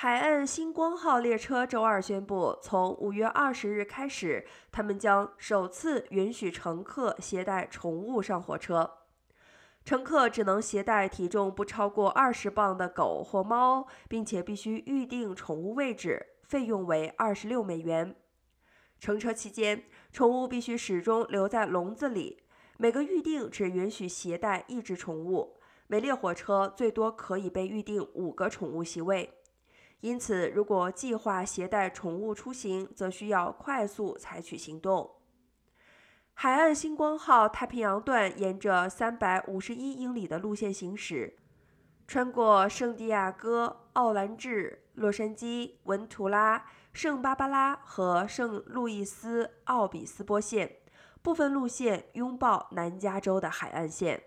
[0.00, 8.88] 海岸星光号列车周二宣布，从五月二十日开始，他们将首次允许乘客携带宠物上火车。
[9.84, 18.14] 乘客只能携带体重不超过二十磅的狗或猫，并且必须预定宠物位置，费用为二十六美元。
[19.00, 22.44] 乘车期间，宠物必须始终留在笼子里。
[22.76, 25.58] 每个预定只允许携带一只宠物，
[25.88, 29.34] 每列火车最多可以被预定五个宠物席位。
[30.00, 35.16] 因此，如果计划携带宠物出行，则需要快速采取行动。
[36.34, 41.36] 海岸星光号太平洋段沿着三百五十一英里的路线行驶，
[42.06, 50.76] 穿过圣地亚哥、奥兰治、洛杉矶、文图拉、圣巴巴拉和圣路易斯奥比斯波线，
[51.22, 54.22] 部分路线拥抱南加州的海岸线。